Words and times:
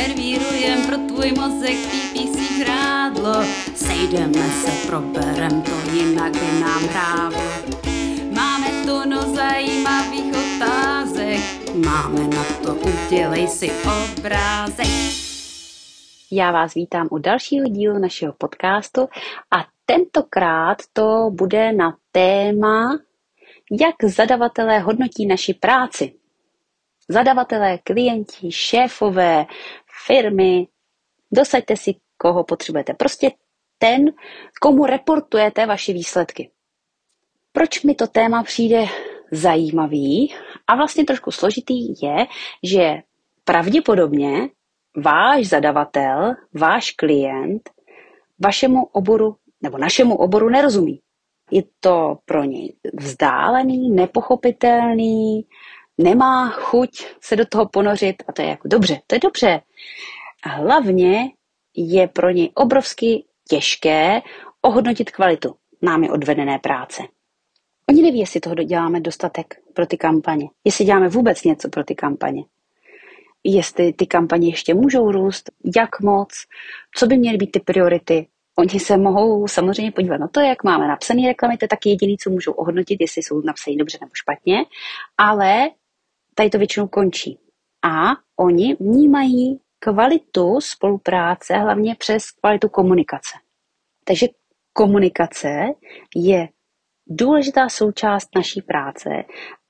servírujem 0.00 0.86
pro 0.86 0.96
tvůj 0.96 1.32
mozek 1.32 1.76
PPC 1.76 2.58
žrádlo. 2.58 3.34
Sejdeme 3.74 4.48
se, 4.50 4.88
proberem 4.88 5.62
to, 5.62 5.70
jinak 5.92 6.32
by 6.32 6.60
nám 6.60 6.82
hráblo. 6.82 7.42
Máme 8.34 8.66
tu 8.84 9.08
no 9.08 9.22
zajímavých 9.22 10.34
otázek, 10.34 11.40
máme 11.74 12.20
na 12.20 12.44
to, 12.62 12.74
udělej 12.74 13.48
si 13.48 13.70
obrázek. 13.72 14.86
Já 16.30 16.52
vás 16.52 16.74
vítám 16.74 17.08
u 17.10 17.18
dalšího 17.18 17.66
dílu 17.66 17.98
našeho 17.98 18.32
podcastu 18.32 19.00
a 19.50 19.66
tentokrát 19.86 20.78
to 20.92 21.30
bude 21.30 21.72
na 21.72 21.96
téma, 22.12 22.98
jak 23.80 23.94
zadavatelé 24.04 24.78
hodnotí 24.78 25.26
naši 25.26 25.54
práci. 25.54 26.19
Zadavatelé, 27.10 27.78
klienti, 27.78 28.52
šéfové, 28.52 29.46
firmy, 30.06 30.66
dosaďte 31.32 31.76
si, 31.76 31.94
koho 32.16 32.44
potřebujete. 32.44 32.94
Prostě 32.94 33.30
ten, 33.78 34.04
komu 34.60 34.86
reportujete 34.86 35.66
vaše 35.66 35.92
výsledky. 35.92 36.50
Proč 37.52 37.82
mi 37.82 37.94
to 37.94 38.06
téma 38.06 38.42
přijde 38.42 38.84
zajímavý 39.32 40.34
a 40.66 40.76
vlastně 40.76 41.04
trošku 41.04 41.30
složitý 41.30 41.88
je, 42.02 42.26
že 42.62 43.02
pravděpodobně 43.44 44.48
váš 44.96 45.46
zadavatel, 45.46 46.34
váš 46.54 46.90
klient 46.90 47.70
vašemu 48.38 48.84
oboru 48.84 49.36
nebo 49.62 49.78
našemu 49.78 50.16
oboru 50.16 50.48
nerozumí. 50.48 51.00
Je 51.50 51.62
to 51.80 52.18
pro 52.24 52.44
něj 52.44 52.74
vzdálený, 52.94 53.90
nepochopitelný, 53.90 55.46
nemá 56.02 56.50
chuť 56.50 56.90
se 57.20 57.36
do 57.36 57.46
toho 57.46 57.68
ponořit 57.68 58.22
a 58.28 58.32
to 58.32 58.42
je 58.42 58.48
jako 58.48 58.68
dobře, 58.68 59.00
to 59.06 59.14
je 59.14 59.18
dobře. 59.18 59.60
A 60.42 60.48
hlavně 60.48 61.30
je 61.76 62.08
pro 62.08 62.30
něj 62.30 62.50
obrovsky 62.54 63.24
těžké 63.48 64.20
ohodnotit 64.62 65.10
kvalitu 65.10 65.54
námi 65.82 66.10
odvedené 66.10 66.58
práce. 66.58 67.02
Oni 67.88 68.02
neví, 68.02 68.18
jestli 68.18 68.40
toho 68.40 68.54
děláme 68.54 69.00
dostatek 69.00 69.54
pro 69.74 69.86
ty 69.86 69.96
kampaně, 69.96 70.48
jestli 70.64 70.84
děláme 70.84 71.08
vůbec 71.08 71.44
něco 71.44 71.68
pro 71.68 71.84
ty 71.84 71.94
kampaně, 71.94 72.44
jestli 73.44 73.92
ty 73.92 74.06
kampaně 74.06 74.48
ještě 74.48 74.74
můžou 74.74 75.12
růst, 75.12 75.50
jak 75.76 76.00
moc, 76.00 76.28
co 76.96 77.06
by 77.06 77.18
měly 77.18 77.36
být 77.36 77.52
ty 77.52 77.60
priority. 77.60 78.26
Oni 78.58 78.80
se 78.80 78.96
mohou 78.96 79.48
samozřejmě 79.48 79.92
podívat 79.92 80.16
na 80.16 80.28
to, 80.28 80.40
jak 80.40 80.64
máme 80.64 80.88
napsané 80.88 81.22
reklamy, 81.28 81.56
to 81.56 81.64
je 81.64 81.68
taky 81.68 81.88
jediné, 81.88 82.14
co 82.20 82.30
můžou 82.30 82.52
ohodnotit, 82.52 83.00
jestli 83.00 83.22
jsou 83.22 83.40
napsané 83.40 83.76
dobře 83.76 83.98
nebo 84.00 84.10
špatně, 84.14 84.56
ale 85.18 85.70
tady 86.34 86.50
to 86.50 86.58
většinou 86.58 86.88
končí. 86.88 87.38
A 87.82 88.10
oni 88.36 88.76
vnímají 88.80 89.60
kvalitu 89.78 90.60
spolupráce 90.60 91.54
hlavně 91.54 91.96
přes 91.98 92.30
kvalitu 92.30 92.68
komunikace. 92.68 93.38
Takže 94.04 94.26
komunikace 94.72 95.66
je 96.16 96.48
důležitá 97.06 97.68
součást 97.68 98.28
naší 98.36 98.62
práce 98.62 99.10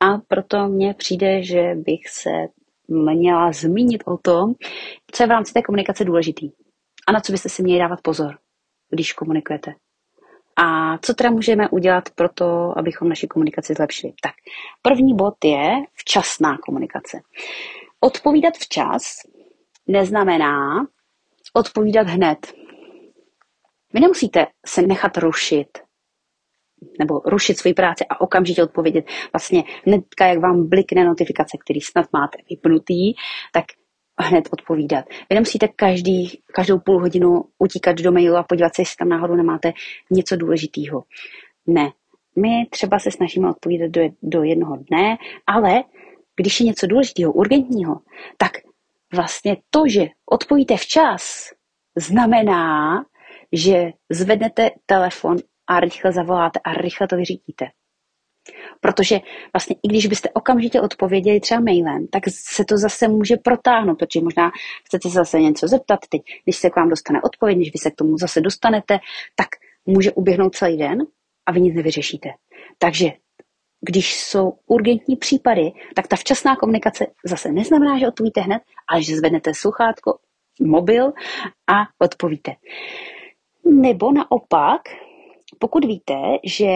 a 0.00 0.18
proto 0.18 0.68
mně 0.68 0.94
přijde, 0.94 1.42
že 1.42 1.74
bych 1.74 2.08
se 2.08 2.30
měla 2.88 3.52
zmínit 3.52 4.02
o 4.06 4.16
tom, 4.16 4.54
co 5.12 5.22
je 5.22 5.26
v 5.26 5.30
rámci 5.30 5.52
té 5.52 5.62
komunikace 5.62 6.04
důležitý 6.04 6.50
a 7.08 7.12
na 7.12 7.20
co 7.20 7.32
byste 7.32 7.48
si 7.48 7.62
měli 7.62 7.78
dávat 7.78 8.00
pozor, 8.02 8.38
když 8.90 9.12
komunikujete. 9.12 9.74
A 10.62 10.98
co 10.98 11.14
teda 11.14 11.30
můžeme 11.30 11.68
udělat 11.68 12.10
pro 12.14 12.28
to, 12.28 12.78
abychom 12.78 13.08
naši 13.08 13.26
komunikaci 13.26 13.74
zlepšili? 13.74 14.12
Tak, 14.22 14.34
první 14.82 15.16
bod 15.16 15.44
je 15.44 15.74
včasná 15.94 16.58
komunikace. 16.58 17.20
Odpovídat 18.00 18.54
včas 18.54 19.02
neznamená 19.86 20.86
odpovídat 21.54 22.06
hned. 22.06 22.52
Vy 23.92 24.00
nemusíte 24.00 24.46
se 24.66 24.82
nechat 24.82 25.16
rušit 25.16 25.78
nebo 26.98 27.20
rušit 27.24 27.58
svoji 27.58 27.74
práci 27.74 28.04
a 28.10 28.20
okamžitě 28.20 28.62
odpovědět. 28.62 29.04
Vlastně 29.32 29.64
hnedka, 29.86 30.26
jak 30.26 30.38
vám 30.38 30.68
blikne 30.68 31.04
notifikace, 31.04 31.58
který 31.64 31.80
snad 31.80 32.06
máte 32.12 32.38
vypnutý, 32.50 33.14
tak 33.52 33.64
hned 34.20 34.48
odpovídat. 34.52 35.04
Vy 35.30 35.34
nemusíte 35.34 35.68
každý, 35.68 36.40
každou 36.46 36.78
půl 36.78 37.00
hodinu 37.00 37.44
utíkat 37.58 37.96
do 37.96 38.12
mailu 38.12 38.36
a 38.36 38.42
podívat 38.42 38.74
se, 38.74 38.82
jestli 38.82 38.96
tam 38.98 39.08
náhodou 39.08 39.34
nemáte 39.34 39.72
něco 40.10 40.36
důležitého. 40.36 41.02
Ne. 41.66 41.90
My 42.36 42.66
třeba 42.70 42.98
se 42.98 43.10
snažíme 43.10 43.50
odpovídat 43.50 43.90
do, 43.90 44.00
do 44.22 44.42
jednoho 44.42 44.76
dne, 44.76 45.16
ale 45.46 45.84
když 46.36 46.60
je 46.60 46.66
něco 46.66 46.86
důležitého, 46.86 47.32
urgentního, 47.32 48.00
tak 48.36 48.52
vlastně 49.14 49.56
to, 49.70 49.88
že 49.88 50.06
odpovíte 50.30 50.76
včas, 50.76 51.50
znamená, 51.96 53.04
že 53.52 53.90
zvednete 54.10 54.70
telefon 54.86 55.36
a 55.66 55.80
rychle 55.80 56.12
zavoláte 56.12 56.60
a 56.64 56.72
rychle 56.72 57.08
to 57.08 57.16
vyřídíte. 57.16 57.66
Protože 58.80 59.20
vlastně 59.52 59.76
i 59.82 59.88
když 59.88 60.06
byste 60.06 60.30
okamžitě 60.30 60.80
odpověděli 60.80 61.40
třeba 61.40 61.60
mailem, 61.60 62.06
tak 62.06 62.22
se 62.28 62.64
to 62.64 62.78
zase 62.78 63.08
může 63.08 63.36
protáhnout, 63.36 63.98
protože 63.98 64.20
možná 64.20 64.50
chcete 64.84 65.08
se 65.08 65.14
zase 65.14 65.40
něco 65.40 65.68
zeptat 65.68 66.00
teď, 66.08 66.22
když 66.44 66.56
se 66.56 66.70
k 66.70 66.76
vám 66.76 66.88
dostane 66.88 67.22
odpověď, 67.22 67.56
když 67.56 67.72
vy 67.72 67.78
se 67.78 67.90
k 67.90 67.94
tomu 67.96 68.18
zase 68.18 68.40
dostanete, 68.40 68.98
tak 69.34 69.48
může 69.86 70.12
uběhnout 70.12 70.54
celý 70.54 70.76
den 70.76 70.98
a 71.46 71.52
vy 71.52 71.60
nic 71.60 71.74
nevyřešíte. 71.74 72.28
Takže 72.78 73.12
když 73.80 74.14
jsou 74.14 74.52
urgentní 74.66 75.16
případy, 75.16 75.72
tak 75.94 76.08
ta 76.08 76.16
včasná 76.16 76.56
komunikace 76.56 77.06
zase 77.24 77.52
neznamená, 77.52 77.98
že 77.98 78.08
odpovíte 78.08 78.40
hned, 78.40 78.62
ale 78.88 79.02
že 79.02 79.16
zvednete 79.16 79.54
sluchátko, 79.54 80.18
mobil 80.60 81.12
a 81.66 81.74
odpovíte. 81.98 82.52
Nebo 83.64 84.12
naopak, 84.12 84.80
pokud 85.58 85.84
víte, 85.84 86.14
že 86.44 86.66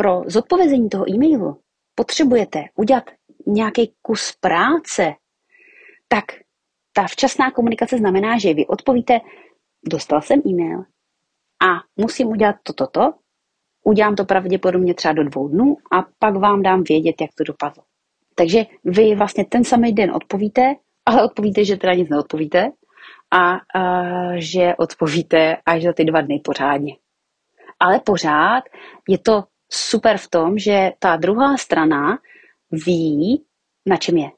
pro 0.00 0.22
zodpovězení 0.26 0.88
toho 0.88 1.10
e-mailu 1.10 1.60
potřebujete 1.94 2.64
udělat 2.74 3.04
nějaký 3.46 3.92
kus 4.02 4.32
práce, 4.40 5.14
tak 6.08 6.24
ta 6.92 7.06
včasná 7.06 7.50
komunikace 7.50 7.98
znamená, 7.98 8.38
že 8.38 8.54
vy 8.54 8.66
odpovíte, 8.66 9.20
dostal 9.84 10.22
jsem 10.22 10.42
e-mail 10.46 10.78
a 11.62 11.66
musím 11.96 12.28
udělat 12.28 12.56
toto, 12.62 12.86
to, 12.86 13.00
to, 13.00 13.12
udělám 13.84 14.16
to 14.16 14.24
pravděpodobně 14.24 14.94
třeba 14.94 15.14
do 15.14 15.24
dvou 15.24 15.48
dnů 15.48 15.76
a 15.92 16.02
pak 16.18 16.36
vám 16.36 16.62
dám 16.62 16.82
vědět, 16.82 17.20
jak 17.20 17.30
to 17.38 17.44
dopadlo. 17.44 17.82
Takže 18.34 18.66
vy 18.84 19.14
vlastně 19.14 19.44
ten 19.44 19.64
samý 19.64 19.92
den 19.92 20.10
odpovíte, 20.14 20.74
ale 21.06 21.24
odpovíte, 21.24 21.64
že 21.64 21.76
teda 21.76 21.94
nic 21.94 22.08
neodpovíte 22.08 22.70
a, 23.30 23.52
a 23.54 24.02
že 24.36 24.74
odpovíte 24.78 25.56
až 25.66 25.82
za 25.82 25.92
ty 25.92 26.04
dva 26.04 26.20
dny 26.20 26.40
pořádně. 26.44 26.96
Ale 27.80 28.00
pořád 28.00 28.64
je 29.08 29.18
to 29.18 29.44
super 29.72 30.18
v 30.18 30.28
tom, 30.30 30.58
že 30.58 30.92
ta 30.98 31.16
druhá 31.16 31.56
strana 31.56 32.18
ví, 32.86 33.44
na 33.86 33.96
čem 33.96 34.16
je. 34.16 34.30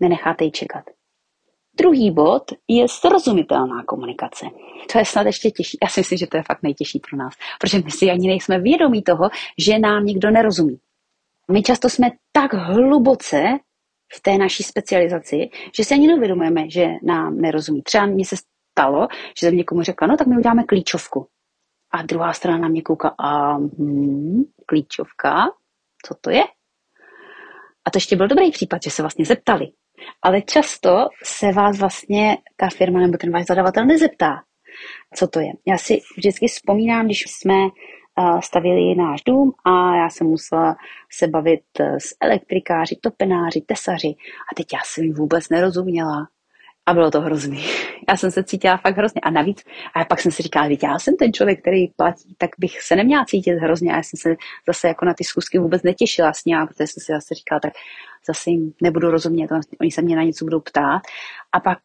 Nenecháte 0.00 0.44
ji 0.44 0.50
čekat. 0.50 0.84
Druhý 1.78 2.10
bod 2.10 2.42
je 2.68 2.88
srozumitelná 2.88 3.84
komunikace. 3.84 4.46
To 4.92 4.98
je 4.98 5.04
snad 5.04 5.26
ještě 5.26 5.50
těžší. 5.50 5.78
Já 5.82 5.88
si 5.88 6.00
myslím, 6.00 6.18
že 6.18 6.26
to 6.26 6.36
je 6.36 6.42
fakt 6.42 6.62
nejtěžší 6.62 6.98
pro 6.98 7.18
nás, 7.18 7.34
protože 7.60 7.78
my 7.78 7.90
si 7.90 8.10
ani 8.10 8.28
nejsme 8.28 8.60
vědomí 8.60 9.02
toho, 9.02 9.30
že 9.58 9.78
nám 9.78 10.04
někdo 10.04 10.30
nerozumí. 10.30 10.78
My 11.50 11.62
často 11.62 11.88
jsme 11.88 12.10
tak 12.32 12.54
hluboce 12.54 13.42
v 14.12 14.20
té 14.22 14.38
naší 14.38 14.62
specializaci, 14.62 15.48
že 15.76 15.84
se 15.84 15.94
ani 15.94 16.06
neuvědomujeme, 16.06 16.70
že 16.70 16.86
nám 17.02 17.40
nerozumí. 17.40 17.82
Třeba 17.82 18.06
mně 18.06 18.24
se 18.24 18.36
stalo, 18.72 19.08
že 19.40 19.46
jsem 19.46 19.56
někomu 19.56 19.82
řekla, 19.82 20.08
no 20.08 20.16
tak 20.16 20.26
my 20.26 20.36
uděláme 20.36 20.64
klíčovku. 20.64 21.26
A 21.90 22.02
druhá 22.02 22.32
strana 22.32 22.58
na 22.58 22.68
mě 22.68 22.82
kouká, 22.82 23.14
a 23.18 23.52
hmm, 23.52 24.42
klíčovka, 24.66 25.46
co 26.06 26.14
to 26.20 26.30
je? 26.30 26.44
A 27.84 27.90
to 27.90 27.96
ještě 27.96 28.16
byl 28.16 28.28
dobrý 28.28 28.50
případ, 28.50 28.82
že 28.82 28.90
se 28.90 29.02
vlastně 29.02 29.24
zeptali. 29.24 29.66
Ale 30.22 30.42
často 30.42 31.08
se 31.24 31.52
vás 31.52 31.78
vlastně 31.78 32.38
ta 32.56 32.68
firma 32.68 33.00
nebo 33.00 33.16
ten 33.18 33.32
váš 33.32 33.46
zadavatel 33.46 33.86
nezeptá, 33.86 34.42
co 35.14 35.28
to 35.28 35.40
je. 35.40 35.52
Já 35.66 35.78
si 35.78 36.00
vždycky 36.16 36.46
vzpomínám, 36.48 37.04
když 37.04 37.24
jsme 37.26 37.54
stavili 38.40 38.94
náš 38.94 39.22
dům 39.22 39.52
a 39.64 39.96
já 39.96 40.10
jsem 40.10 40.26
musela 40.26 40.76
se 41.12 41.28
bavit 41.28 41.60
s 41.80 42.16
elektrikáři, 42.20 42.96
topenáři, 43.02 43.60
tesaři 43.60 44.14
a 44.52 44.54
teď 44.56 44.66
já 44.72 44.80
jsem 44.84 45.04
jim 45.04 45.14
vůbec 45.14 45.48
nerozuměla. 45.48 46.28
A 46.88 46.94
bylo 46.94 47.10
to 47.10 47.20
hrozný. 47.20 47.64
Já 48.08 48.16
jsem 48.16 48.30
se 48.30 48.44
cítila 48.44 48.76
fakt 48.76 48.96
hrozně. 48.96 49.20
A 49.20 49.30
navíc, 49.30 49.64
a 49.94 50.04
pak 50.04 50.20
jsem 50.20 50.32
si 50.32 50.42
říkala, 50.42 50.68
že 50.68 50.76
já 50.82 50.98
jsem 50.98 51.16
ten 51.16 51.32
člověk, 51.32 51.60
který 51.60 51.88
platí, 51.88 52.34
tak 52.38 52.50
bych 52.58 52.82
se 52.82 52.96
neměla 52.96 53.24
cítit 53.24 53.52
hrozně. 53.52 53.92
A 53.92 53.96
já 53.96 54.02
jsem 54.02 54.18
se 54.18 54.36
zase 54.66 54.88
jako 54.88 55.04
na 55.04 55.14
ty 55.14 55.24
schůzky 55.24 55.58
vůbec 55.58 55.82
netěšila 55.82 56.32
s 56.32 56.44
ním, 56.44 56.58
protože 56.66 56.86
jsem 56.86 57.00
si 57.00 57.12
zase 57.12 57.34
říkala, 57.34 57.60
tak 57.60 57.72
zase 58.28 58.50
jim 58.50 58.72
nebudu 58.82 59.10
rozumět, 59.10 59.50
oni 59.80 59.90
se 59.90 60.02
mě 60.02 60.16
na 60.16 60.22
něco 60.22 60.44
budou 60.44 60.60
ptát. 60.60 61.02
A 61.52 61.60
pak 61.60 61.78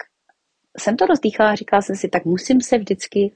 jsem 0.77 0.97
to 0.97 1.05
rozdýchala 1.05 1.51
a 1.51 1.55
říkala 1.55 1.81
jsem 1.81 1.95
si, 1.95 2.09
tak 2.09 2.25
musím 2.25 2.61
se 2.61 2.77
vždycky 2.77 3.35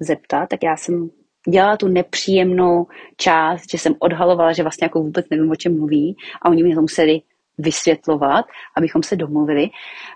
zeptat, 0.00 0.48
tak 0.48 0.62
já 0.62 0.76
jsem 0.76 1.10
dělala 1.48 1.76
tu 1.76 1.88
nepříjemnou 1.88 2.86
část, 3.16 3.70
že 3.70 3.78
jsem 3.78 3.94
odhalovala, 3.98 4.52
že 4.52 4.62
vlastně 4.62 4.84
jako 4.84 5.02
vůbec 5.02 5.26
nevím, 5.30 5.50
o 5.50 5.56
čem 5.56 5.78
mluví 5.78 6.16
a 6.42 6.48
oni 6.48 6.62
mě 6.62 6.74
to 6.74 6.80
museli 6.80 7.20
vysvětlovat, 7.58 8.44
abychom 8.76 9.02
se 9.02 9.16
domluvili, 9.16 9.68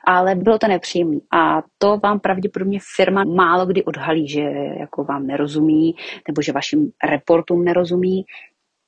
ale 0.06 0.34
bylo 0.34 0.58
to 0.58 0.68
nepříjemné. 0.68 1.20
A 1.32 1.62
to 1.78 1.98
vám 2.02 2.20
pravděpodobně 2.20 2.78
firma 2.96 3.24
málo 3.24 3.66
kdy 3.66 3.84
odhalí, 3.84 4.28
že 4.28 4.40
jako 4.80 5.04
vám 5.04 5.26
nerozumí, 5.26 5.94
nebo 6.28 6.42
že 6.42 6.52
vašim 6.52 6.90
reportům 7.10 7.64
nerozumí, 7.64 8.24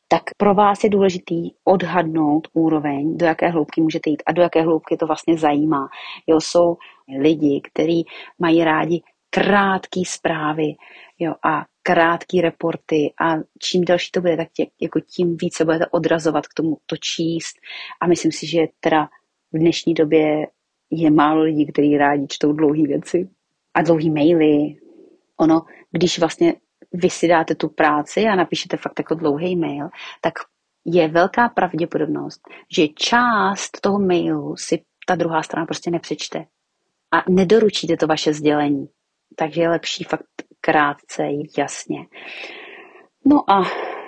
tak 0.09 0.23
pro 0.37 0.55
vás 0.55 0.85
je 0.85 0.91
důležitý 0.91 1.51
odhadnout 1.65 2.49
úroveň, 2.53 3.17
do 3.17 3.27
jaké 3.27 3.49
hloubky 3.49 3.81
můžete 3.81 4.11
jít 4.11 4.23
a 4.27 4.33
do 4.33 4.43
jaké 4.43 4.63
hloubky 4.63 4.97
to 4.97 5.07
vlastně 5.07 5.39
zajímá. 5.39 5.89
Jo, 6.27 6.41
jsou 6.41 6.77
lidi, 7.19 7.61
kteří 7.65 8.05
mají 8.39 8.65
rádi 8.65 9.03
krátké 9.31 10.01
zprávy 10.07 10.75
jo, 11.19 11.35
a 11.45 11.65
krátké 11.87 12.41
reporty 12.41 13.15
a 13.21 13.35
čím 13.59 13.85
další 13.85 14.11
to 14.11 14.21
bude, 14.21 14.37
tak 14.37 14.49
tě, 14.53 14.67
jako 14.81 15.01
tím 15.01 15.37
více 15.37 15.65
budete 15.65 15.87
odrazovat 15.87 16.47
k 16.47 16.55
tomu 16.55 16.79
to 16.87 16.97
číst 16.97 17.57
a 18.01 18.07
myslím 18.07 18.33
si, 18.33 18.47
že 18.47 18.61
teda 18.81 19.09
v 19.53 19.59
dnešní 19.59 19.95
době 19.95 20.47
je 20.91 21.11
málo 21.11 21.43
lidí, 21.43 21.67
kteří 21.67 21.99
rádi 21.99 22.27
čtou 22.29 22.53
dlouhé 22.53 22.83
věci 22.83 23.29
a 23.75 23.83
dlouhé 23.83 24.11
maily. 24.11 24.77
Ono, 25.37 25.63
když 25.91 26.19
vlastně 26.19 26.55
vy 26.93 27.11
si 27.11 27.29
dáte 27.29 27.55
tu 27.55 27.69
práci 27.69 28.25
a 28.25 28.35
napíšete 28.35 28.77
fakt 28.77 28.99
jako 28.99 29.15
dlouhý 29.15 29.57
mail, 29.57 29.89
tak 30.21 30.35
je 30.85 31.09
velká 31.09 31.49
pravděpodobnost, 31.49 32.41
že 32.77 32.89
část 32.89 33.81
toho 33.81 33.99
mailu 33.99 34.57
si 34.57 34.83
ta 35.07 35.15
druhá 35.15 35.43
strana 35.43 35.67
prostě 35.67 35.91
nepřečte 35.91 36.47
a 37.15 37.31
nedoručíte 37.31 37.97
to 37.97 38.07
vaše 38.07 38.33
sdělení. 38.33 38.89
Takže 39.37 39.61
je 39.61 39.69
lepší 39.69 40.05
fakt 40.05 40.44
krátce, 40.65 41.29
jasně. 41.59 42.07
No 43.25 43.51
a 43.51 43.63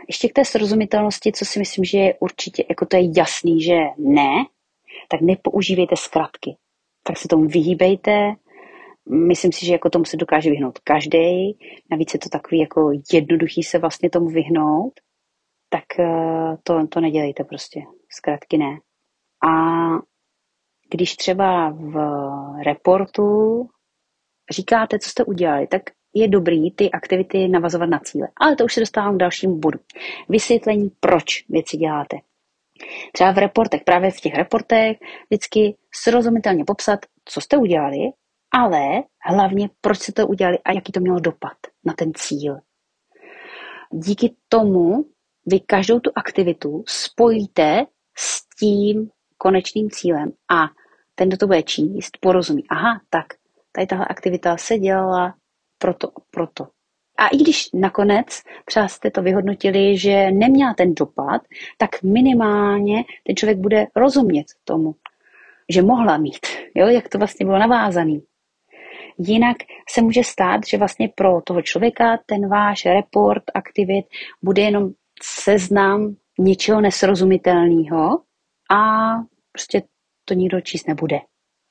ještě 0.08 0.28
k 0.28 0.32
té 0.32 0.44
srozumitelnosti, 0.44 1.32
co 1.32 1.44
si 1.44 1.58
myslím, 1.58 1.84
že 1.84 1.98
je 1.98 2.14
určitě, 2.20 2.64
jako 2.68 2.86
to 2.86 2.96
je 2.96 3.02
jasný, 3.16 3.62
že 3.62 3.76
ne, 3.98 4.46
tak 5.08 5.20
nepoužívejte 5.20 5.96
zkratky. 5.96 6.56
Tak 7.02 7.18
se 7.18 7.28
tomu 7.28 7.48
vyhýbejte. 7.48 8.32
Myslím 9.08 9.52
si, 9.52 9.66
že 9.66 9.72
jako 9.72 9.90
tomu 9.90 10.04
se 10.04 10.16
dokáže 10.16 10.50
vyhnout 10.50 10.78
každý. 10.78 11.58
Navíc 11.90 12.14
je 12.14 12.20
to 12.20 12.28
takový 12.28 12.60
jako 12.60 12.92
jednoduchý 13.12 13.62
se 13.62 13.78
vlastně 13.78 14.10
tomu 14.10 14.28
vyhnout. 14.28 14.92
Tak 15.68 16.00
eh, 16.00 16.56
to, 16.62 16.86
to 16.86 17.00
nedělejte 17.00 17.44
prostě. 17.44 17.80
Zkratky 18.10 18.58
ne. 18.58 18.78
A 19.48 19.52
když 20.90 21.16
třeba 21.16 21.70
v 21.70 21.94
reportu 22.64 23.68
říkáte, 24.50 24.98
co 24.98 25.10
jste 25.10 25.24
udělali, 25.24 25.66
tak 25.66 25.82
je 26.16 26.28
dobrý 26.28 26.70
ty 26.70 26.90
aktivity 26.90 27.48
navazovat 27.48 27.88
na 27.88 27.98
cíle. 27.98 28.28
Ale 28.36 28.56
to 28.56 28.64
už 28.64 28.74
se 28.74 28.80
dostávám 28.80 29.14
k 29.14 29.18
dalšímu 29.18 29.56
bodu. 29.56 29.78
Vysvětlení, 30.28 30.90
proč 31.00 31.44
věci 31.48 31.76
děláte. 31.76 32.16
Třeba 33.12 33.32
v 33.32 33.38
reportech, 33.38 33.84
právě 33.84 34.10
v 34.10 34.20
těch 34.20 34.34
reportech, 34.34 34.96
vždycky 35.30 35.76
srozumitelně 35.94 36.64
popsat, 36.64 37.00
co 37.24 37.40
jste 37.40 37.56
udělali, 37.56 37.98
ale 38.54 39.02
hlavně, 39.28 39.70
proč 39.80 39.98
jste 39.98 40.12
to 40.12 40.26
udělali 40.26 40.58
a 40.64 40.72
jaký 40.72 40.92
to 40.92 41.00
mělo 41.00 41.20
dopad 41.20 41.56
na 41.84 41.92
ten 41.92 42.12
cíl. 42.14 42.58
Díky 43.90 44.34
tomu 44.48 45.04
vy 45.46 45.60
každou 45.60 46.00
tu 46.00 46.10
aktivitu 46.14 46.84
spojíte 46.86 47.86
s 48.18 48.48
tím 48.58 49.10
konečným 49.38 49.90
cílem 49.90 50.32
a 50.50 50.64
ten, 51.14 51.28
kdo 51.28 51.36
to 51.36 51.46
bude 51.46 51.62
číst, 51.62 52.18
porozumí. 52.20 52.62
Aha, 52.68 53.00
tak 53.10 53.26
tady 53.72 53.86
tahle 53.86 54.06
aktivita 54.08 54.56
se 54.56 54.78
dělala 54.78 55.34
proto, 55.78 56.08
proto. 56.30 56.66
A 57.18 57.28
i 57.28 57.36
když 57.36 57.68
nakonec 57.74 58.42
třeba 58.64 58.88
jste 58.88 59.10
to 59.10 59.22
vyhodnotili, 59.22 59.98
že 59.98 60.30
neměla 60.30 60.74
ten 60.74 60.94
dopad, 60.94 61.42
tak 61.78 62.02
minimálně 62.02 63.04
ten 63.26 63.36
člověk 63.36 63.58
bude 63.58 63.86
rozumět 63.96 64.46
tomu, 64.64 64.94
že 65.68 65.82
mohla 65.82 66.18
mít, 66.18 66.46
jo, 66.74 66.86
jak 66.86 67.08
to 67.08 67.18
vlastně 67.18 67.46
bylo 67.46 67.58
navázané. 67.58 68.20
Jinak 69.18 69.56
se 69.90 70.02
může 70.02 70.24
stát, 70.24 70.60
že 70.66 70.78
vlastně 70.78 71.08
pro 71.14 71.40
toho 71.40 71.62
člověka 71.62 72.18
ten 72.26 72.48
váš 72.48 72.84
report 72.84 73.44
aktivit 73.54 74.06
bude 74.42 74.62
jenom 74.62 74.90
seznam 75.22 76.16
něčeho 76.38 76.80
nesrozumitelného 76.80 78.20
a 78.70 79.12
prostě 79.52 79.82
to 80.24 80.34
nikdo 80.34 80.60
číst 80.60 80.88
nebude. 80.88 81.20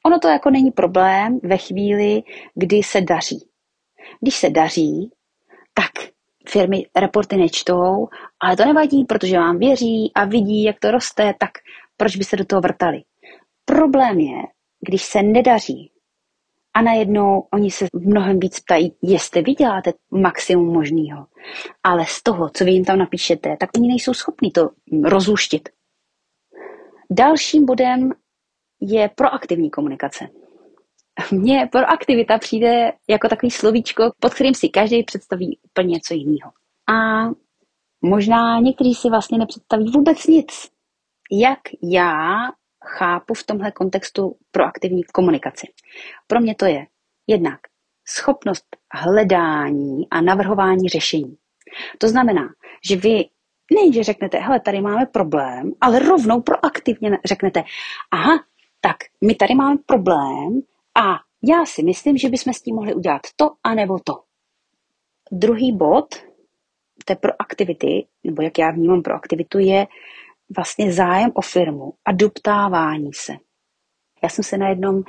Ono 0.06 0.20
to 0.20 0.28
jako 0.28 0.50
není 0.50 0.72
problém 0.72 1.40
ve 1.44 1.58
chvíli, 1.58 2.24
kdy 2.56 2.84
se 2.84 3.02
daří. 3.02 3.48
Když 4.22 4.36
se 4.36 4.50
daří, 4.50 5.12
tak 5.74 5.92
firmy 6.50 6.86
reporty 6.96 7.38
nečtou, 7.38 8.08
ale 8.40 8.58
to 8.58 8.66
nevadí, 8.66 9.06
protože 9.06 9.38
vám 9.38 9.58
věří 9.58 10.12
a 10.16 10.26
vidí, 10.26 10.64
jak 10.64 10.80
to 10.80 10.92
roste, 10.92 11.34
tak 11.40 11.50
proč 11.98 12.16
by 12.16 12.24
se 12.24 12.36
do 12.36 12.46
toho 12.46 12.62
vrtali? 12.62 13.04
Problém 13.66 14.20
je, 14.20 14.42
když 14.88 15.04
se 15.04 15.24
nedaří 15.24 15.92
a 16.76 16.82
najednou 16.82 17.48
oni 17.54 17.72
se 17.72 17.86
mnohem 17.94 18.40
víc 18.40 18.60
ptají, 18.60 18.96
jestli 19.02 19.42
vy 19.42 19.52
děláte 19.52 19.94
maximum 20.12 20.74
možného. 20.74 21.28
Ale 21.84 22.06
z 22.08 22.24
toho, 22.24 22.50
co 22.50 22.66
vy 22.66 22.72
jim 22.72 22.86
tam 22.86 23.00
napíšete, 23.00 23.58
tak 23.60 23.70
oni 23.78 23.88
nejsou 23.88 24.14
schopni 24.14 24.52
to 24.52 24.70
rozluštit. 25.04 25.70
Dalším 27.12 27.66
bodem 27.66 28.12
je 28.82 29.10
proaktivní 29.16 29.70
komunikace. 29.70 30.28
Mně 31.32 31.70
proaktivita 31.72 32.38
přijde 32.38 32.92
jako 33.10 33.28
takový 33.28 33.52
slovíčko, 33.52 34.12
pod 34.20 34.34
kterým 34.34 34.54
si 34.54 34.70
každý 34.70 35.04
představí 35.04 35.60
úplně 35.64 35.88
něco 35.94 36.14
jiného. 36.14 36.52
A 36.90 37.30
možná 38.02 38.60
někteří 38.60 38.94
si 38.94 39.10
vlastně 39.10 39.38
nepředstaví 39.38 39.92
vůbec 39.92 40.28
nic. 40.28 40.70
Jak 41.32 41.60
já 41.84 42.36
chápu 42.86 43.34
v 43.34 43.44
tomhle 43.44 43.72
kontextu 43.72 44.36
proaktivní 44.52 45.04
komunikaci? 45.04 45.68
Pro 46.28 46.40
mě 46.40 46.56
to 46.56 46.66
je 46.66 46.86
jednak 47.28 47.60
schopnost 48.08 48.66
hledání 48.94 50.10
a 50.10 50.22
navrhování 50.22 50.90
řešení. 50.90 51.38
To 51.98 52.08
znamená, 52.08 52.50
že 52.90 52.96
vy 52.96 53.26
nejenže 53.74 54.04
řeknete, 54.04 54.38
hele, 54.38 54.60
tady 54.60 54.82
máme 54.82 55.06
problém, 55.06 55.72
ale 55.82 56.00
rovnou 56.00 56.42
proaktivně 56.42 57.18
řeknete, 57.26 57.64
aha, 58.12 58.44
tak 58.82 58.96
my 59.22 59.36
tady 59.36 59.56
máme 59.56 59.78
problém 59.86 60.62
a 60.96 61.20
já 61.44 61.66
si 61.66 61.84
myslím, 61.84 62.18
že 62.18 62.30
bychom 62.30 62.54
s 62.54 62.62
tím 62.62 62.76
mohli 62.76 62.94
udělat 62.94 63.22
to 63.36 63.52
a 63.64 63.74
nebo 63.74 64.00
to. 64.00 64.14
Druhý 65.32 65.72
bod 65.78 66.16
té 67.06 67.16
proaktivity, 67.16 68.08
nebo 68.24 68.42
jak 68.42 68.58
já 68.58 68.72
vnímám 68.72 69.02
proaktivitu, 69.02 69.60
je 69.60 69.88
vlastně 70.56 70.94
zájem 70.94 71.32
o 71.34 71.42
firmu 71.42 71.94
a 72.06 72.12
doptávání 72.12 73.14
se. 73.14 73.34
Já 74.24 74.30
jsem 74.30 74.44
se 74.44 74.58
na 74.58 74.70
jednom 74.70 75.04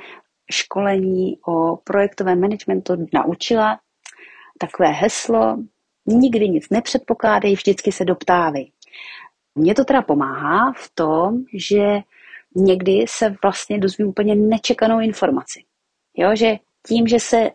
školení 0.51 1.37
o 1.47 1.77
projektovém 1.77 2.41
managementu 2.41 3.07
naučila 3.13 3.79
takové 4.59 4.87
heslo, 4.87 5.57
nikdy 6.05 6.49
nic 6.49 6.69
nepředpokládej, 6.69 7.53
vždycky 7.53 7.91
se 7.91 8.05
doptávej. 8.05 8.71
Mně 9.55 9.75
to 9.75 9.85
teda 9.85 10.01
pomáhá 10.01 10.73
v 10.77 10.91
tom, 10.95 11.43
že 11.53 11.99
někdy 12.55 13.05
se 13.07 13.35
vlastně 13.43 13.79
dozvím 13.79 14.07
úplně 14.07 14.35
nečekanou 14.35 14.99
informaci. 14.99 15.63
Jo, 16.17 16.35
že 16.35 16.57
tím, 16.87 17.07
že 17.07 17.19
se 17.19 17.51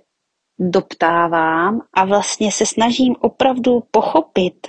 doptávám 0.59 1.81
a 1.93 2.05
vlastně 2.05 2.53
se 2.53 2.67
snažím 2.67 3.15
opravdu 3.21 3.81
pochopit, 3.91 4.69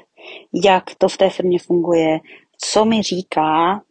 jak 0.64 0.84
to 0.98 1.08
v 1.08 1.18
té 1.18 1.30
firmě 1.30 1.60
funguje, 1.60 2.20
co 2.58 2.86
mi 2.86 3.02
říká, 3.04 3.82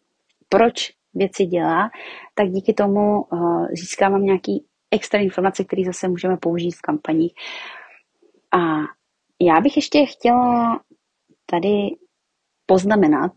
proč 0.49 0.93
věci 1.15 1.47
dělá, 1.47 1.91
tak 2.35 2.51
díky 2.51 2.75
tomu 2.75 3.23
uh, 3.23 3.67
získávám 3.69 4.25
nějaký 4.25 4.65
extra 4.91 5.21
informace, 5.21 5.65
které 5.65 5.85
zase 5.85 6.09
můžeme 6.09 6.37
použít 6.37 6.71
v 6.71 6.81
kampaních. 6.81 7.33
A 8.53 8.59
já 9.41 9.61
bych 9.61 9.77
ještě 9.77 10.07
chtěla 10.07 10.81
tady 11.47 11.97
poznamenat, 12.67 13.33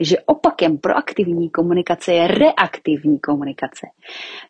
že 0.00 0.16
opakem 0.26 0.78
proaktivní 0.78 1.50
komunikace 1.50 2.12
je 2.12 2.26
reaktivní 2.26 3.18
komunikace. 3.18 3.86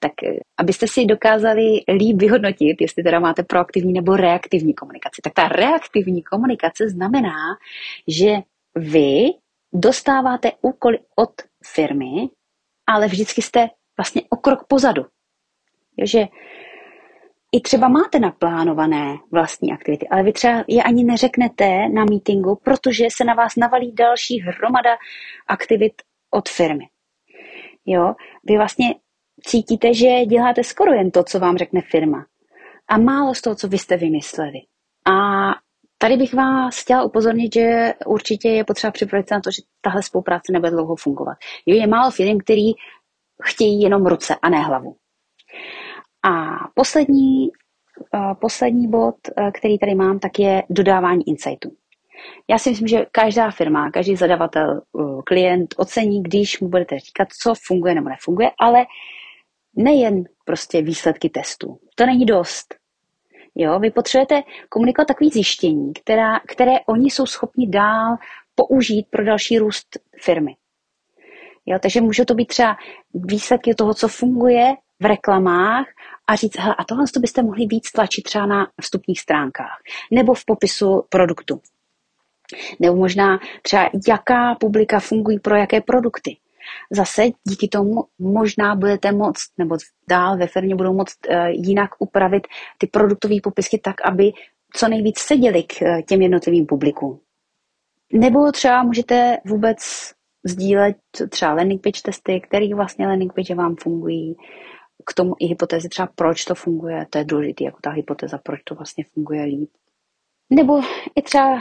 Tak 0.01 0.13
eh, 0.23 0.41
abyste 0.59 0.87
si 0.89 1.07
dokázali 1.07 1.81
líp 1.89 2.17
vyhodnotit, 2.17 2.81
jestli 2.81 3.03
teda 3.03 3.21
máte 3.21 3.43
proaktivní 3.43 3.93
nebo 3.93 4.17
reaktivní 4.17 4.75
komunikaci, 4.75 5.21
tak 5.25 5.33
ta 5.35 5.49
reaktivní 5.49 6.23
komunikace 6.23 6.89
znamená, 6.89 7.37
že 8.09 8.37
vy 8.75 9.31
dostáváte 9.73 10.53
úkoly 10.63 10.99
od 11.17 11.31
firmy, 11.65 12.29
ale 12.87 13.07
vždycky 13.07 13.43
jste 13.43 13.69
vlastně 13.97 14.23
o 14.31 14.37
krok 14.37 14.65
pozadu. 14.69 15.03
Jo, 15.97 16.07
že 16.07 16.27
i 17.53 17.61
třeba 17.61 17.89
máte 17.89 18.19
naplánované 18.19 19.17
vlastní 19.33 19.73
aktivity, 19.73 20.09
ale 20.09 20.23
vy 20.23 20.33
třeba 20.33 20.65
je 20.69 20.83
ani 20.83 21.05
neřeknete 21.05 21.89
na 21.89 22.05
meetingu, 22.05 22.59
protože 22.65 23.05
se 23.17 23.25
na 23.25 23.35
vás 23.35 23.57
navalí 23.57 23.93
další 23.93 24.41
hromada 24.41 24.97
aktivit 25.47 25.93
od 26.31 26.49
firmy. 26.49 26.85
Jo, 27.87 28.15
vy 28.45 28.57
vlastně 28.57 28.95
cítíte, 29.45 29.95
že 29.95 30.27
děláte 30.27 30.65
skoro 30.65 30.93
jen 30.93 31.11
to, 31.11 31.25
co 31.25 31.41
vám 31.41 31.57
řekne 31.57 31.81
firma. 31.91 32.27
A 32.89 32.99
málo 32.99 33.35
z 33.35 33.41
toho, 33.41 33.57
co 33.57 33.69
vy 33.69 33.79
jste 33.79 33.97
vymysleli. 33.97 34.59
A 35.11 35.15
Tady 36.01 36.17
bych 36.17 36.35
vás 36.35 36.83
chtěla 36.83 37.03
upozornit, 37.03 37.55
že 37.55 37.95
určitě 38.07 38.49
je 38.49 38.65
potřeba 38.65 38.91
připravit 38.91 39.29
se 39.29 39.35
na 39.35 39.41
to, 39.41 39.51
že 39.51 39.63
tahle 39.81 40.03
spolupráce 40.03 40.53
nebude 40.53 40.71
dlouho 40.71 40.97
fungovat. 40.97 41.37
Jo, 41.67 41.77
je 41.77 41.87
málo 41.87 42.11
firm, 42.11 42.39
který 42.39 42.73
chtějí 43.43 43.83
jenom 43.83 44.07
ruce 44.07 44.35
a 44.43 44.49
ne 44.49 44.59
hlavu. 44.59 44.97
A 46.23 46.57
poslední, 46.75 47.49
uh, 48.15 48.35
poslední 48.35 48.89
bod, 48.89 49.15
uh, 49.39 49.51
který 49.51 49.79
tady 49.79 49.95
mám, 49.95 50.19
tak 50.19 50.39
je 50.39 50.63
dodávání 50.71 51.29
insightů. 51.29 51.71
Já 52.49 52.59
si 52.59 52.71
myslím, 52.71 52.89
že 52.89 53.07
každá 53.13 53.51
firma, 53.51 53.91
každý 53.91 54.17
zadavatel, 54.17 54.81
uh, 54.93 55.23
klient 55.23 55.75
ocení, 55.79 56.23
když 56.23 56.61
mu 56.61 56.69
budete 56.69 56.99
říkat, 56.99 57.29
co 57.43 57.55
funguje 57.67 57.95
nebo 57.95 58.09
nefunguje, 58.09 58.51
ale 58.61 58.87
nejen 59.77 60.25
prostě 60.45 60.83
výsledky 60.83 61.29
testů. 61.31 61.79
To 61.95 62.07
není 62.07 62.27
dost. 62.27 62.75
Jo, 63.55 63.79
vy 63.79 63.91
potřebujete 63.91 64.43
komunikovat 64.69 65.09
takové 65.09 65.31
zjištění, 65.31 65.93
která, 65.93 66.41
které 66.47 66.73
oni 66.87 67.11
jsou 67.11 67.27
schopni 67.27 67.69
dál 67.69 68.17
použít 68.55 69.07
pro 69.11 69.25
další 69.25 69.59
růst 69.59 69.99
firmy. 70.23 70.57
Jo, 71.67 71.79
takže 71.83 72.01
může 72.01 72.25
to 72.25 72.35
být 72.35 72.47
třeba 72.47 72.77
výsledky 73.15 73.75
toho, 73.75 73.95
co 73.95 74.09
funguje 74.09 74.75
v 75.01 75.05
reklamách 75.05 75.87
a 76.27 76.37
říct, 76.37 76.59
hele, 76.59 76.75
a 76.79 76.85
tohle 76.85 77.05
to 77.15 77.21
byste 77.21 77.43
mohli 77.43 77.67
víc 77.67 77.93
tlačit 77.93 78.23
třeba 78.23 78.47
na 78.47 78.67
vstupních 78.81 79.21
stránkách 79.21 79.79
nebo 80.13 80.35
v 80.35 80.45
popisu 80.45 81.03
produktu. 81.09 81.61
Nebo 82.81 82.97
možná 82.97 83.39
třeba, 83.63 83.91
jaká 84.09 84.55
publika 84.55 85.01
fungují 85.01 85.39
pro 85.39 85.57
jaké 85.57 85.81
produkty. 85.81 86.37
Zase 86.91 87.23
díky 87.45 87.69
tomu 87.69 88.05
možná 88.19 88.75
budete 88.75 89.13
moct, 89.13 89.51
nebo 89.59 89.77
dál 90.09 90.39
ve 90.39 90.47
firmě 90.47 90.75
budou 90.75 90.95
moct 90.95 91.19
uh, 91.31 91.47
jinak 91.47 91.91
upravit 91.99 92.47
ty 92.79 92.87
produktové 92.87 93.35
popisky 93.43 93.79
tak, 93.79 93.95
aby 94.05 94.33
co 94.75 94.89
nejvíc 94.89 95.19
seděli 95.19 95.63
k 95.63 95.83
uh, 95.83 96.01
těm 96.03 96.23
jednotlivým 96.23 96.67
publikům. 96.67 97.21
Nebo 98.13 98.53
třeba 98.53 98.83
můžete 98.83 99.39
vůbec 99.47 99.79
sdílet 100.45 100.97
třeba 101.29 101.55
landing 101.55 101.83
page 101.83 102.01
testy, 102.05 102.41
který 102.41 102.75
vlastně 102.75 103.07
landing 103.07 103.33
page 103.33 103.55
vám 103.55 103.77
fungují, 103.77 104.37
k 105.09 105.15
tomu 105.15 105.35
i 105.39 105.47
hypotézy 105.47 105.89
třeba, 105.89 106.09
proč 106.15 106.45
to 106.45 106.55
funguje, 106.55 107.07
to 107.11 107.19
je 107.19 107.25
důležité, 107.25 107.65
jako 107.65 107.79
ta 107.83 107.91
hypotéza, 107.91 108.39
proč 108.39 108.63
to 108.63 108.75
vlastně 108.75 109.05
funguje 109.15 109.45
líp. 109.45 109.71
Nebo 110.51 110.81
i 111.17 111.23
třeba 111.23 111.61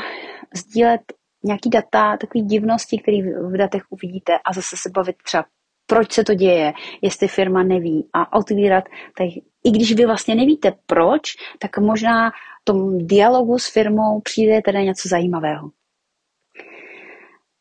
sdílet 0.56 1.02
nějaký 1.44 1.70
data, 1.70 2.18
takové 2.18 2.44
divnosti, 2.44 3.00
které 3.00 3.18
v 3.22 3.58
datech 3.58 3.84
uvidíte 3.90 4.34
a 4.46 4.54
zase 4.54 4.76
se 4.78 4.90
bavit 4.90 5.16
třeba, 5.24 5.46
proč 5.86 6.12
se 6.12 6.24
to 6.24 6.34
děje, 6.34 6.74
jestli 7.02 7.28
firma 7.28 7.64
neví 7.64 8.10
a 8.14 8.38
otvírat, 8.38 8.84
tak 9.18 9.28
i 9.64 9.72
když 9.72 9.94
vy 9.96 10.06
vlastně 10.06 10.36
nevíte 10.36 10.74
proč, 10.86 11.22
tak 11.60 11.78
možná 11.78 12.30
v 12.30 12.64
tom 12.64 13.08
dialogu 13.08 13.60
s 13.60 13.72
firmou 13.72 14.22
přijde 14.22 14.62
teda 14.62 14.82
něco 14.82 15.10
zajímavého. 15.10 15.72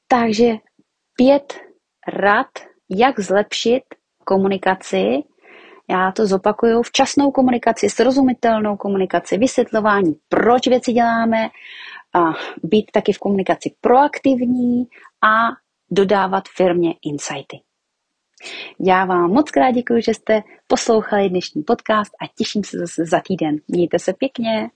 Takže 0.09 0.53
pět 1.17 1.61
rad, 2.09 2.47
jak 2.91 3.21
zlepšit 3.21 3.83
komunikaci. 4.25 5.23
Já 5.91 6.13
to 6.13 6.27
zopakuju. 6.27 6.83
Včasnou 6.83 7.31
komunikaci, 7.31 7.91
srozumitelnou 7.91 8.77
komunikaci, 8.77 9.39
vysvětlování, 9.39 10.15
proč 10.29 10.67
věci 10.67 10.93
děláme, 10.93 11.49
a 12.15 12.31
být 12.63 12.91
taky 12.93 13.13
v 13.13 13.19
komunikaci 13.19 13.75
proaktivní 13.81 14.85
a 15.25 15.49
dodávat 15.91 16.45
firmě 16.57 16.95
insighty. 17.03 17.61
Já 18.81 19.05
vám 19.05 19.31
moc 19.31 19.51
krát 19.51 19.71
děkuji, 19.71 20.03
že 20.03 20.15
jste 20.15 20.43
poslouchali 20.67 21.29
dnešní 21.29 21.63
podcast 21.63 22.13
a 22.23 22.27
těším 22.39 22.65
se 22.65 22.79
zase 22.79 23.05
za 23.05 23.21
týden. 23.29 23.57
Mějte 23.69 23.99
se 23.99 24.13
pěkně. 24.13 24.71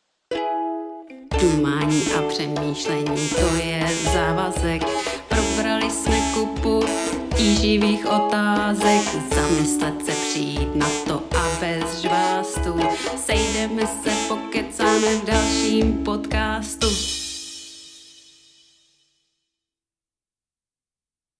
Dumání 1.40 2.02
a 2.18 2.28
přemýšlení, 2.28 3.28
to 3.28 3.56
je 3.64 3.86
závazek. 3.88 4.82
Probrali 5.28 5.90
jsme 5.90 6.16
kupu 6.34 6.80
tíživých 7.36 8.06
otázek, 8.06 9.02
zamyslet 9.34 10.06
se 10.06 10.19
přijít 10.30 10.74
na 10.76 10.86
to 11.06 11.22
a 11.36 11.60
bez 11.60 12.00
žvástu. 12.02 12.80
Sejdeme 13.16 13.82
se, 13.86 14.10
pokecáme 14.28 15.14
v 15.16 15.24
dalším 15.24 16.04
podcastu. 16.04 17.19